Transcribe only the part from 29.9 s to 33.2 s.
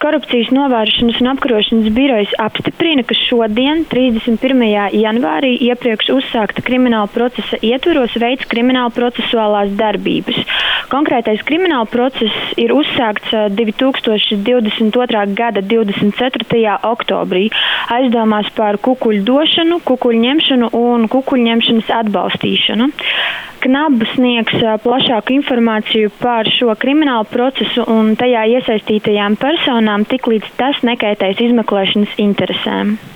tiklīdz tas nekaitēs izmeklēšanas interesēm.